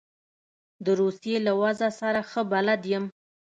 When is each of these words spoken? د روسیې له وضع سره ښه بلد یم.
د 0.85 0.87
روسیې 1.01 1.37
له 1.45 1.53
وضع 1.61 1.89
سره 2.01 2.19
ښه 2.29 2.41
بلد 2.51 2.81
یم. 2.91 3.05